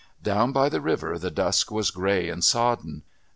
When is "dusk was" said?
1.29-1.91